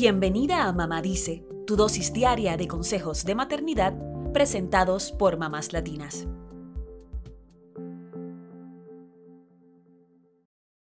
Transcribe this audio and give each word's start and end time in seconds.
Bienvenida 0.00 0.68
a 0.68 0.72
Mamá 0.72 1.02
Dice, 1.02 1.44
tu 1.66 1.74
dosis 1.74 2.12
diaria 2.12 2.56
de 2.56 2.68
consejos 2.68 3.24
de 3.24 3.34
maternidad 3.34 3.98
presentados 4.32 5.10
por 5.10 5.38
mamás 5.38 5.72
latinas. 5.72 6.28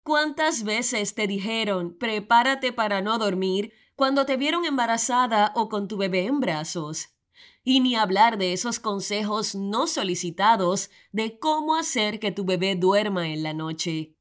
¿Cuántas 0.03 0.65
veces 0.65 1.15
te 1.15 1.29
dijeron 1.29 1.97
prepárate 1.97 2.73
para 2.73 3.03
no 3.03 3.19
dormir 3.19 3.73
cuando 3.95 4.27
te 4.27 4.37
vieron 4.37 4.65
embarazada 4.65 5.53
o 5.55 5.69
con 5.69 5.87
tu 5.87 5.97
bebé 5.97 6.27
en 6.27 6.41
brazos? 6.41 7.11
Y 7.63 7.79
ni 7.79 7.95
hablar 7.95 8.37
de 8.37 8.53
esos 8.53 8.81
consejos 8.81 9.55
no 9.55 9.87
solicitados 9.87 10.91
de 11.13 11.39
cómo 11.39 11.77
hacer 11.77 12.19
que 12.19 12.33
tu 12.33 12.45
bebé 12.45 12.75
duerma 12.75 13.29
en 13.29 13.45
la 13.45 13.55
noche. 13.55 14.17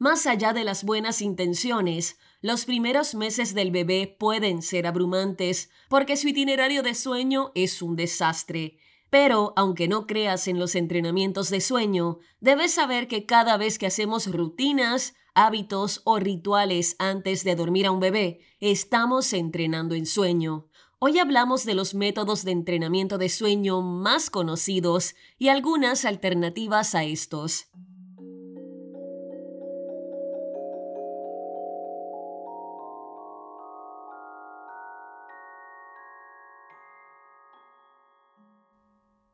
Más 0.00 0.26
allá 0.26 0.54
de 0.54 0.64
las 0.64 0.82
buenas 0.82 1.20
intenciones, 1.20 2.16
los 2.40 2.64
primeros 2.64 3.14
meses 3.14 3.52
del 3.52 3.70
bebé 3.70 4.16
pueden 4.18 4.62
ser 4.62 4.86
abrumantes 4.86 5.68
porque 5.90 6.16
su 6.16 6.28
itinerario 6.28 6.82
de 6.82 6.94
sueño 6.94 7.52
es 7.54 7.82
un 7.82 7.96
desastre. 7.96 8.78
Pero, 9.10 9.52
aunque 9.56 9.88
no 9.88 10.06
creas 10.06 10.48
en 10.48 10.58
los 10.58 10.74
entrenamientos 10.74 11.50
de 11.50 11.60
sueño, 11.60 12.18
debes 12.40 12.72
saber 12.72 13.08
que 13.08 13.26
cada 13.26 13.58
vez 13.58 13.78
que 13.78 13.84
hacemos 13.84 14.26
rutinas, 14.32 15.12
hábitos 15.34 16.00
o 16.04 16.18
rituales 16.18 16.96
antes 16.98 17.44
de 17.44 17.54
dormir 17.54 17.84
a 17.84 17.90
un 17.90 18.00
bebé, 18.00 18.40
estamos 18.58 19.34
entrenando 19.34 19.94
en 19.94 20.06
sueño. 20.06 20.70
Hoy 20.98 21.18
hablamos 21.18 21.66
de 21.66 21.74
los 21.74 21.92
métodos 21.92 22.46
de 22.46 22.52
entrenamiento 22.52 23.18
de 23.18 23.28
sueño 23.28 23.82
más 23.82 24.30
conocidos 24.30 25.14
y 25.38 25.48
algunas 25.48 26.06
alternativas 26.06 26.94
a 26.94 27.04
estos. 27.04 27.66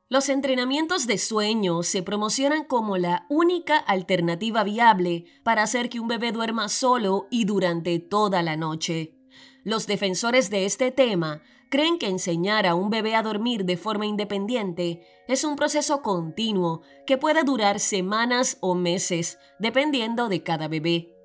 Los 0.09 0.29
entrenamientos 0.29 1.09
de 1.09 1.19
sueño 1.19 1.83
se 1.83 2.01
promocionan 2.01 2.63
como 2.63 2.97
la 2.97 3.27
única 3.29 3.77
alternativa 3.77 4.63
viable 4.63 5.25
para 5.43 5.65
hacer 5.65 5.89
que 5.89 5.99
un 5.99 6.07
bebé 6.07 6.31
duerma 6.31 6.69
solo 6.69 7.27
y 7.29 7.45
durante 7.45 7.99
toda 7.99 8.41
la 8.45 8.57
noche. 8.57 9.17
Los 9.65 9.89
defensores 9.89 10.49
de 10.49 10.65
este 10.65 10.93
tema 10.93 11.43
creen 11.71 11.99
que 11.99 12.07
enseñar 12.07 12.69
a 12.69 12.77
un 12.77 12.89
bebé 12.89 13.17
a 13.17 13.23
dormir 13.25 13.65
de 13.65 13.77
forma 13.77 14.07
independiente 14.07 15.05
es 15.27 15.43
un 15.43 15.57
proceso 15.57 16.03
continuo 16.03 16.83
que 17.05 17.19
puede 17.19 17.43
durar 17.43 17.81
semanas 17.81 18.59
o 18.61 18.77
meses, 18.77 19.41
dependiendo 19.59 20.29
de 20.29 20.45
cada 20.45 20.69
bebé. 20.69 21.17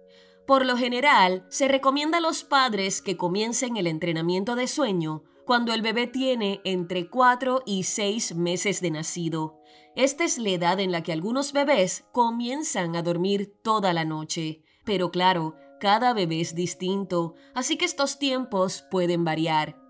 Por 0.47 0.65
lo 0.65 0.75
general, 0.75 1.45
se 1.49 1.67
recomienda 1.67 2.17
a 2.17 2.21
los 2.21 2.43
padres 2.43 3.03
que 3.03 3.15
comiencen 3.15 3.77
el 3.77 3.85
entrenamiento 3.85 4.55
de 4.55 4.67
sueño 4.67 5.23
cuando 5.45 5.73
el 5.73 5.81
bebé 5.81 6.07
tiene 6.07 6.61
entre 6.63 7.09
4 7.09 7.63
y 7.65 7.83
6 7.83 8.35
meses 8.35 8.81
de 8.81 8.91
nacido. 8.91 9.59
Esta 9.95 10.23
es 10.23 10.37
la 10.37 10.49
edad 10.49 10.79
en 10.79 10.91
la 10.91 11.03
que 11.03 11.11
algunos 11.11 11.53
bebés 11.53 12.05
comienzan 12.11 12.95
a 12.95 13.01
dormir 13.01 13.53
toda 13.61 13.93
la 13.93 14.05
noche. 14.05 14.63
Pero 14.85 15.11
claro, 15.11 15.55
cada 15.79 16.13
bebé 16.13 16.41
es 16.41 16.55
distinto, 16.55 17.35
así 17.53 17.77
que 17.77 17.85
estos 17.85 18.19
tiempos 18.19 18.85
pueden 18.89 19.25
variar. 19.25 19.81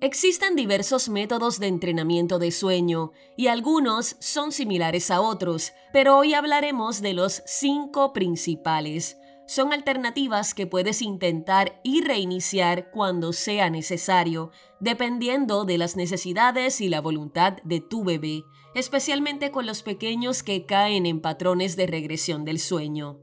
Existen 0.00 0.54
diversos 0.54 1.08
métodos 1.08 1.58
de 1.58 1.66
entrenamiento 1.66 2.38
de 2.38 2.52
sueño 2.52 3.10
y 3.36 3.48
algunos 3.48 4.16
son 4.20 4.52
similares 4.52 5.10
a 5.10 5.20
otros, 5.20 5.72
pero 5.92 6.16
hoy 6.16 6.34
hablaremos 6.34 7.02
de 7.02 7.14
los 7.14 7.42
cinco 7.46 8.12
principales 8.12 9.18
son 9.48 9.72
alternativas 9.72 10.52
que 10.52 10.66
puedes 10.66 11.00
intentar 11.00 11.80
y 11.82 12.02
reiniciar 12.02 12.90
cuando 12.90 13.32
sea 13.32 13.70
necesario, 13.70 14.50
dependiendo 14.78 15.64
de 15.64 15.78
las 15.78 15.96
necesidades 15.96 16.82
y 16.82 16.90
la 16.90 17.00
voluntad 17.00 17.56
de 17.64 17.80
tu 17.80 18.04
bebé, 18.04 18.44
especialmente 18.74 19.50
con 19.50 19.64
los 19.64 19.82
pequeños 19.82 20.42
que 20.42 20.66
caen 20.66 21.06
en 21.06 21.22
patrones 21.22 21.76
de 21.76 21.86
regresión 21.86 22.44
del 22.44 22.58
sueño. 22.58 23.20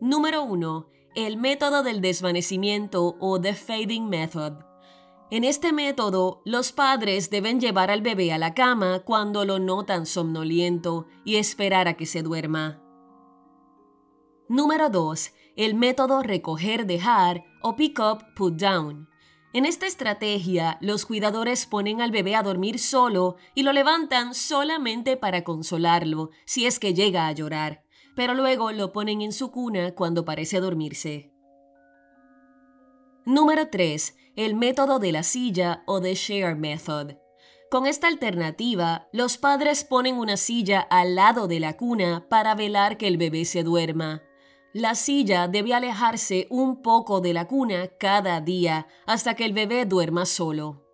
Número 0.00 0.42
1. 0.42 0.90
El 1.14 1.36
método 1.36 1.84
del 1.84 2.00
desvanecimiento 2.00 3.16
o 3.20 3.40
The 3.40 3.54
Fading 3.54 4.08
Method. 4.08 4.54
En 5.30 5.44
este 5.44 5.72
método, 5.72 6.42
los 6.44 6.72
padres 6.72 7.30
deben 7.30 7.60
llevar 7.60 7.92
al 7.92 8.02
bebé 8.02 8.32
a 8.32 8.38
la 8.38 8.52
cama 8.52 9.04
cuando 9.04 9.44
lo 9.44 9.60
notan 9.60 10.06
somnoliento 10.06 11.06
y 11.24 11.36
esperar 11.36 11.86
a 11.86 11.94
que 11.94 12.06
se 12.06 12.22
duerma. 12.22 12.82
Número 14.48 14.90
2. 14.90 15.32
El 15.56 15.74
método 15.74 16.22
recoger-dejar 16.22 17.42
o 17.62 17.74
pick-up-put-down. 17.74 19.08
En 19.52 19.64
esta 19.64 19.86
estrategia, 19.88 20.78
los 20.80 21.04
cuidadores 21.04 21.66
ponen 21.66 22.00
al 22.00 22.12
bebé 22.12 22.36
a 22.36 22.44
dormir 22.44 22.78
solo 22.78 23.34
y 23.56 23.64
lo 23.64 23.72
levantan 23.72 24.34
solamente 24.34 25.16
para 25.16 25.42
consolarlo 25.42 26.30
si 26.44 26.64
es 26.64 26.78
que 26.78 26.94
llega 26.94 27.26
a 27.26 27.32
llorar, 27.32 27.82
pero 28.14 28.34
luego 28.34 28.70
lo 28.70 28.92
ponen 28.92 29.20
en 29.20 29.32
su 29.32 29.50
cuna 29.50 29.96
cuando 29.96 30.24
parece 30.24 30.60
dormirse. 30.60 31.32
Número 33.24 33.68
3. 33.68 34.16
El 34.36 34.54
método 34.54 35.00
de 35.00 35.10
la 35.10 35.24
silla 35.24 35.82
o 35.86 36.00
the 36.00 36.14
share 36.14 36.54
method. 36.54 37.14
Con 37.68 37.86
esta 37.86 38.06
alternativa, 38.06 39.08
los 39.12 39.38
padres 39.38 39.82
ponen 39.82 40.14
una 40.14 40.36
silla 40.36 40.82
al 40.82 41.16
lado 41.16 41.48
de 41.48 41.58
la 41.58 41.76
cuna 41.76 42.28
para 42.28 42.54
velar 42.54 42.96
que 42.96 43.08
el 43.08 43.16
bebé 43.16 43.44
se 43.44 43.64
duerma. 43.64 44.22
La 44.78 44.94
silla 44.94 45.48
debe 45.48 45.72
alejarse 45.72 46.46
un 46.50 46.82
poco 46.82 47.22
de 47.22 47.32
la 47.32 47.48
cuna 47.48 47.88
cada 47.98 48.42
día 48.42 48.86
hasta 49.06 49.32
que 49.32 49.46
el 49.46 49.54
bebé 49.54 49.86
duerma 49.86 50.26
solo. 50.26 50.84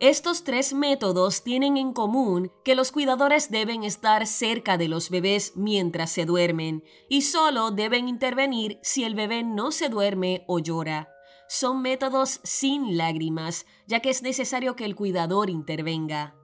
Estos 0.00 0.42
tres 0.42 0.74
métodos 0.74 1.44
tienen 1.44 1.76
en 1.76 1.92
común 1.92 2.50
que 2.64 2.74
los 2.74 2.90
cuidadores 2.90 3.52
deben 3.52 3.84
estar 3.84 4.26
cerca 4.26 4.76
de 4.76 4.88
los 4.88 5.10
bebés 5.10 5.52
mientras 5.54 6.10
se 6.10 6.24
duermen 6.24 6.82
y 7.08 7.22
solo 7.22 7.70
deben 7.70 8.08
intervenir 8.08 8.80
si 8.82 9.04
el 9.04 9.14
bebé 9.14 9.44
no 9.44 9.70
se 9.70 9.88
duerme 9.88 10.44
o 10.48 10.58
llora. 10.58 11.08
Son 11.48 11.80
métodos 11.80 12.40
sin 12.42 12.96
lágrimas, 12.96 13.64
ya 13.86 14.00
que 14.00 14.10
es 14.10 14.22
necesario 14.24 14.74
que 14.74 14.86
el 14.86 14.96
cuidador 14.96 15.50
intervenga. 15.50 16.34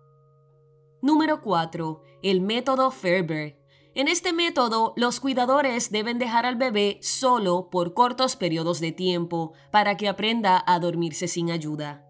Número 1.03 1.43
4. 1.43 2.01
El 2.23 2.43
método 2.43 2.93
Ferber. 2.93 3.66
En 3.97 4.09
este 4.09 4.35
método, 4.35 4.93
los 4.97 5.21
cuidadores 5.21 5.91
deben 5.91 6.19
dejar 6.19 6.45
al 6.45 6.57
bebé 6.57 6.99
solo 7.01 7.71
por 7.71 7.95
cortos 7.95 8.37
periodos 8.37 8.79
de 8.79 8.93
tiempo 8.93 9.55
para 9.71 9.97
que 9.97 10.07
aprenda 10.07 10.63
a 10.67 10.79
dormirse 10.81 11.29
sin 11.29 11.51
ayuda. 11.51 12.05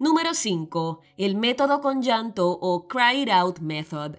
Número 0.00 0.34
5. 0.34 1.00
El 1.16 1.36
método 1.36 1.80
con 1.80 2.02
llanto 2.02 2.50
o 2.50 2.88
Cry 2.88 3.22
It 3.22 3.30
Out 3.30 3.60
Method. 3.60 4.16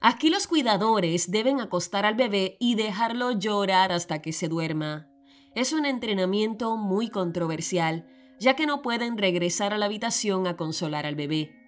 Aquí 0.00 0.30
los 0.30 0.46
cuidadores 0.46 1.30
deben 1.30 1.60
acostar 1.60 2.06
al 2.06 2.14
bebé 2.14 2.56
y 2.58 2.74
dejarlo 2.74 3.32
llorar 3.32 3.92
hasta 3.92 4.22
que 4.22 4.32
se 4.32 4.48
duerma. 4.48 5.10
Es 5.54 5.74
un 5.74 5.84
entrenamiento 5.84 6.78
muy 6.78 7.10
controversial, 7.10 8.08
ya 8.40 8.56
que 8.56 8.64
no 8.64 8.80
pueden 8.80 9.18
regresar 9.18 9.74
a 9.74 9.78
la 9.78 9.84
habitación 9.84 10.46
a 10.46 10.56
consolar 10.56 11.04
al 11.04 11.16
bebé. 11.16 11.61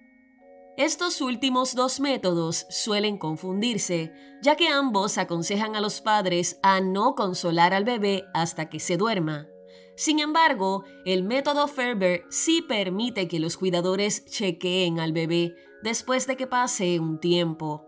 Estos 0.77 1.21
últimos 1.21 1.73
dos 1.73 2.01
métodos 2.01 2.65
suelen 2.69 3.17
confundirse, 3.17 4.11
ya 4.41 4.57
que 4.57 4.67
ambos 4.67 5.17
aconsejan 5.17 5.73
a 5.77 5.79
los 5.79 6.01
padres 6.01 6.59
a 6.63 6.81
no 6.81 7.15
consolar 7.15 7.73
al 7.73 7.85
bebé 7.85 8.25
hasta 8.33 8.67
que 8.67 8.81
se 8.81 8.97
duerma. 8.97 9.47
Sin 9.95 10.19
embargo, 10.19 10.83
el 11.05 11.23
método 11.23 11.69
Ferber 11.69 12.25
sí 12.29 12.61
permite 12.61 13.29
que 13.29 13.39
los 13.39 13.55
cuidadores 13.55 14.25
chequeen 14.25 14.99
al 14.99 15.13
bebé 15.13 15.55
después 15.81 16.27
de 16.27 16.35
que 16.35 16.45
pase 16.45 16.99
un 16.99 17.21
tiempo. 17.21 17.87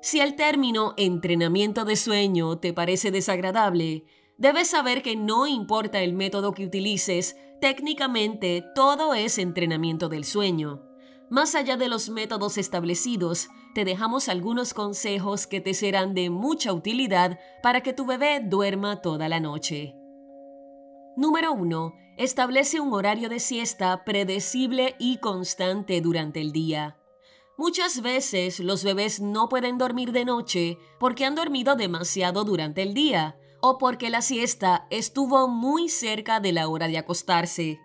Si 0.00 0.20
el 0.20 0.36
término 0.36 0.94
entrenamiento 0.96 1.84
de 1.84 1.96
sueño 1.96 2.58
te 2.58 2.72
parece 2.72 3.10
desagradable, 3.10 4.06
debes 4.38 4.68
saber 4.68 5.02
que 5.02 5.14
no 5.14 5.46
importa 5.46 6.00
el 6.00 6.14
método 6.14 6.52
que 6.54 6.64
utilices, 6.64 7.36
técnicamente 7.60 8.64
todo 8.74 9.12
es 9.12 9.36
entrenamiento 9.36 10.08
del 10.08 10.24
sueño. 10.24 10.93
Más 11.30 11.54
allá 11.54 11.76
de 11.76 11.88
los 11.88 12.10
métodos 12.10 12.58
establecidos, 12.58 13.48
te 13.74 13.84
dejamos 13.84 14.28
algunos 14.28 14.74
consejos 14.74 15.46
que 15.46 15.60
te 15.60 15.74
serán 15.74 16.14
de 16.14 16.30
mucha 16.30 16.72
utilidad 16.72 17.38
para 17.62 17.82
que 17.82 17.92
tu 17.92 18.06
bebé 18.06 18.40
duerma 18.40 19.00
toda 19.00 19.28
la 19.28 19.40
noche. 19.40 19.94
Número 21.16 21.52
1. 21.52 21.94
Establece 22.16 22.80
un 22.80 22.92
horario 22.92 23.28
de 23.28 23.40
siesta 23.40 24.04
predecible 24.04 24.94
y 24.98 25.18
constante 25.18 26.00
durante 26.00 26.40
el 26.40 26.52
día. 26.52 26.96
Muchas 27.56 28.02
veces 28.02 28.60
los 28.60 28.84
bebés 28.84 29.20
no 29.20 29.48
pueden 29.48 29.78
dormir 29.78 30.12
de 30.12 30.24
noche 30.24 30.78
porque 30.98 31.24
han 31.24 31.34
dormido 31.34 31.76
demasiado 31.76 32.44
durante 32.44 32.82
el 32.82 32.94
día 32.94 33.36
o 33.60 33.78
porque 33.78 34.10
la 34.10 34.22
siesta 34.22 34.86
estuvo 34.90 35.48
muy 35.48 35.88
cerca 35.88 36.40
de 36.40 36.52
la 36.52 36.68
hora 36.68 36.86
de 36.88 36.98
acostarse. 36.98 37.80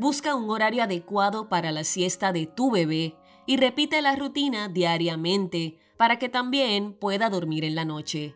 Busca 0.00 0.34
un 0.34 0.48
horario 0.48 0.82
adecuado 0.82 1.50
para 1.50 1.72
la 1.72 1.84
siesta 1.84 2.32
de 2.32 2.46
tu 2.46 2.70
bebé 2.70 3.18
y 3.44 3.58
repite 3.58 4.00
la 4.00 4.16
rutina 4.16 4.70
diariamente 4.70 5.78
para 5.98 6.18
que 6.18 6.30
también 6.30 6.94
pueda 6.94 7.28
dormir 7.28 7.66
en 7.66 7.74
la 7.74 7.84
noche. 7.84 8.34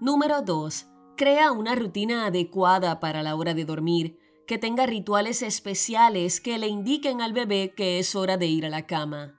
Número 0.00 0.40
2. 0.40 0.86
Crea 1.18 1.52
una 1.52 1.74
rutina 1.74 2.24
adecuada 2.24 3.00
para 3.00 3.22
la 3.22 3.36
hora 3.36 3.52
de 3.52 3.66
dormir, 3.66 4.18
que 4.46 4.56
tenga 4.56 4.86
rituales 4.86 5.42
especiales 5.42 6.40
que 6.40 6.56
le 6.56 6.68
indiquen 6.68 7.20
al 7.20 7.34
bebé 7.34 7.74
que 7.76 7.98
es 7.98 8.14
hora 8.14 8.38
de 8.38 8.46
ir 8.46 8.64
a 8.64 8.70
la 8.70 8.86
cama. 8.86 9.38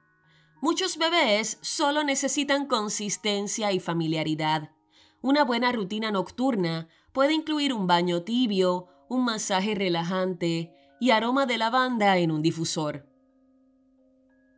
Muchos 0.62 1.00
bebés 1.00 1.58
solo 1.62 2.04
necesitan 2.04 2.68
consistencia 2.68 3.72
y 3.72 3.80
familiaridad. 3.80 4.70
Una 5.24 5.44
buena 5.46 5.72
rutina 5.72 6.12
nocturna 6.12 6.90
puede 7.12 7.34
incluir 7.34 7.74
un 7.74 7.88
baño 7.88 8.22
tibio, 8.22 8.86
un 9.10 9.26
masaje 9.26 9.74
relajante 9.74 10.76
y 11.02 11.10
aroma 11.10 11.48
de 11.48 11.58
lavanda 11.58 12.20
en 12.20 12.30
un 12.30 12.44
difusor. 12.44 13.08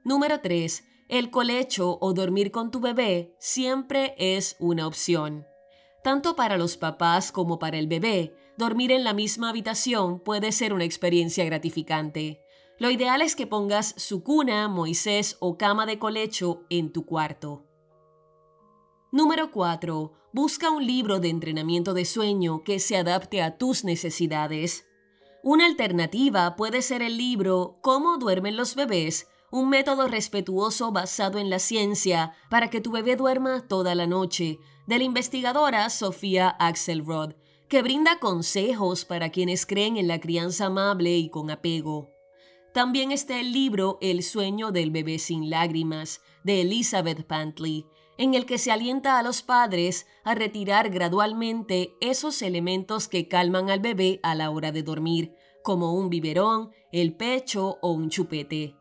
Número 0.04 0.42
3. 0.42 0.84
El 1.07 1.31
colecho 1.31 1.98
o 2.01 2.13
dormir 2.13 2.51
con 2.51 2.69
tu 2.69 2.81
bebé 2.81 3.34
siempre 3.40 4.13
es 4.18 4.57
una 4.60 4.86
opción. 4.86 5.48
Tanto 6.04 6.36
para 6.36 6.57
los 6.57 6.75
papás 6.75 7.31
como 7.31 7.60
para 7.60 7.78
el 7.78 7.88
bebé, 7.88 8.36
dormir 8.57 8.92
en 8.92 9.06
la 9.06 9.13
misma 9.13 9.51
habitación 9.51 10.19
puede 10.19 10.51
ser 10.51 10.74
una 10.74 10.84
experiencia 10.84 11.45
gratificante. 11.45 12.42
Lo 12.78 12.92
ideal 12.92 13.22
es 13.22 13.38
que 13.38 13.48
pongas 13.48 13.95
su 13.95 14.22
cuna, 14.22 14.68
Moisés 14.68 15.38
o 15.40 15.57
cama 15.57 15.86
de 15.86 15.98
colecho 15.98 16.66
en 16.69 16.92
tu 16.92 17.06
cuarto. 17.06 17.66
Número 19.13 19.50
4. 19.50 20.12
Busca 20.34 20.72
un 20.72 20.86
libro 20.86 21.22
de 21.22 21.30
entrenamiento 21.30 21.94
de 21.94 22.04
sueño 22.04 22.66
que 22.66 22.80
se 22.80 22.98
adapte 22.98 23.42
a 23.42 23.57
tus 23.57 23.86
necesidades. 23.86 24.86
Una 25.45 25.66
alternativa 25.66 26.56
puede 26.56 26.81
ser 26.81 27.01
el 27.01 27.18
libro 27.18 27.78
Cómo 27.81 28.18
duermen 28.18 28.56
los 28.56 28.75
bebés, 28.75 29.28
un 29.51 29.68
método 29.68 30.07
respetuoso 30.07 30.94
basado 30.94 31.38
en 31.38 31.50
la 31.50 31.60
ciencia 31.60 32.31
para 32.50 32.69
que 32.69 32.80
tu 32.80 32.92
bebé 32.92 33.18
duerma 33.18 33.68
toda 33.68 33.94
la 33.94 34.07
noche, 34.07 34.60
de 34.88 34.98
la 35.00 35.04
investigadora 35.04 35.90
Sofía 35.90 36.48
Axelrod, 36.48 37.34
que 37.68 37.81
brinda 37.81 38.19
consejos 38.19 39.04
para 39.04 39.31
quienes 39.31 39.66
creen 39.66 39.98
en 39.98 40.07
la 40.07 40.22
crianza 40.22 40.68
amable 40.68 41.18
y 41.18 41.30
con 41.30 41.51
apego. 41.51 42.12
También 42.73 43.11
está 43.11 43.39
el 43.39 43.51
libro 43.51 43.99
El 44.01 44.23
sueño 44.23 44.71
del 44.71 44.89
bebé 44.89 45.19
sin 45.19 45.51
lágrimas, 45.51 46.21
de 46.43 46.61
Elizabeth 46.61 47.23
Pantley, 47.27 47.85
en 48.17 48.33
el 48.33 48.47
que 48.47 48.57
se 48.57 48.71
alienta 48.71 49.19
a 49.19 49.23
los 49.23 49.43
padres 49.43 50.07
a 50.23 50.33
retirar 50.33 50.89
gradualmente 50.89 51.95
esos 52.01 52.41
elementos 52.41 53.07
que 53.07 53.27
calman 53.27 53.69
al 53.69 53.79
bebé 53.79 54.19
a 54.23 54.33
la 54.33 54.49
hora 54.49 54.71
de 54.71 54.81
dormir, 54.81 55.35
como 55.63 55.93
un 55.93 56.09
biberón, 56.09 56.71
el 56.91 57.15
pecho 57.15 57.77
o 57.81 57.91
un 57.91 58.09
chupete. 58.09 58.75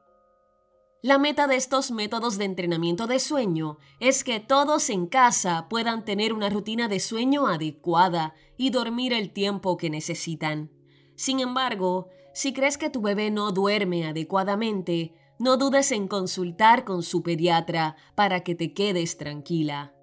La 1.03 1.19
meta 1.19 1.47
de 1.47 1.57
estos 1.57 1.91
métodos 1.91 2.39
de 2.39 2.47
entrenamiento 2.47 3.07
de 3.07 3.19
sueño 3.19 3.77
es 4.01 4.25
que 4.25 4.41
todos 4.41 4.89
en 4.89 5.07
casa 5.07 5.67
puedan 5.69 6.05
tener 6.07 6.33
una 6.33 6.49
rutina 6.49 6.89
de 6.89 6.99
sueño 6.99 7.47
adecuada 7.47 8.35
y 8.57 8.71
dormir 8.71 9.13
el 9.13 9.33
tiempo 9.33 9.77
que 9.77 9.91
necesitan. 9.91 10.71
Sin 11.15 11.41
embargo, 11.41 12.09
si 12.33 12.53
crees 12.53 12.79
que 12.79 12.91
tu 12.91 13.01
bebé 13.01 13.31
no 13.31 13.53
duerme 13.53 14.07
adecuadamente, 14.07 15.15
no 15.39 15.57
dudes 15.57 15.93
en 15.93 16.09
consultar 16.09 16.85
con 16.85 17.03
su 17.03 17.23
pediatra 17.23 17.97
para 18.15 18.41
que 18.41 18.55
te 18.55 18.73
quedes 18.73 19.17
tranquila. 19.17 19.95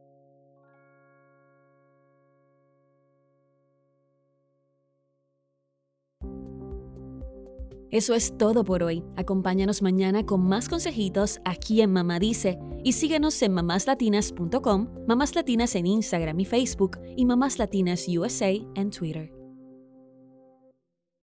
Eso 7.91 8.13
es 8.13 8.37
todo 8.37 8.63
por 8.63 8.83
hoy. 8.83 9.03
Acompáñanos 9.15 9.81
mañana 9.81 10.23
con 10.23 10.41
más 10.41 10.69
consejitos 10.69 11.39
aquí 11.43 11.81
en 11.81 11.91
Mamá 11.91 12.19
Dice 12.19 12.59
y 12.83 12.93
síguenos 12.93 13.41
en 13.41 13.53
mamáslatinas.com, 13.53 14.89
Mamás 15.07 15.33
Latinas 15.33 15.73
en 15.75 15.87
Instagram 15.87 16.39
y 16.39 16.45
Facebook 16.45 16.99
y 17.17 17.25
Mamás 17.25 17.57
Latinas 17.57 18.05
USA 18.07 18.51
en 18.75 18.91
Twitter. 18.91 19.38